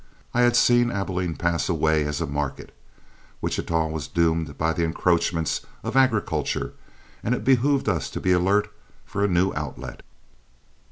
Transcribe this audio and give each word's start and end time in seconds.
I 0.33 0.41
had 0.41 0.55
seen 0.55 0.89
Abilene 0.89 1.35
pass 1.35 1.69
away 1.69 2.05
as 2.05 2.19
a 2.21 2.25
market, 2.25 2.73
Wichita 3.39 3.85
was 3.85 4.07
doomed 4.07 4.57
by 4.57 4.73
the 4.73 4.83
encroachments 4.83 5.61
of 5.83 5.95
agriculture, 5.95 6.73
and 7.21 7.35
it 7.35 7.43
behooved 7.43 7.87
us 7.87 8.09
to 8.09 8.19
be 8.19 8.31
alert 8.31 8.73
for 9.05 9.23
a 9.23 9.27
new 9.27 9.53
outlet. 9.55 10.01